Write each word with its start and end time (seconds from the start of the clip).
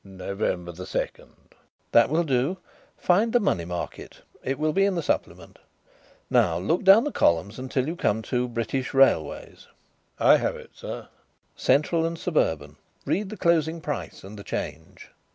"November 0.03 0.71
the 0.71 0.87
second." 0.87 1.53
"That 1.91 2.09
will 2.09 2.23
do. 2.23 2.57
Find 2.97 3.33
the 3.33 3.39
Money 3.39 3.65
Market; 3.65 4.23
it 4.43 4.57
will 4.57 4.73
be 4.73 4.83
in 4.83 4.95
the 4.95 5.03
Supplement. 5.03 5.59
Now 6.27 6.57
look 6.57 6.83
down 6.83 7.03
the 7.03 7.11
columns 7.11 7.59
until 7.59 7.87
you 7.87 7.95
come 7.95 8.23
to 8.23 8.47
British 8.47 8.95
Railways." 8.95 9.67
"I 10.17 10.37
have 10.37 10.55
it, 10.55 10.71
sir." 10.73 11.07
"Central 11.55 12.03
and 12.03 12.17
Suburban. 12.17 12.77
Read 13.05 13.29
the 13.29 13.37
closing 13.37 13.79
price 13.79 14.23
and 14.23 14.39
the 14.39 14.43
change." 14.43 15.11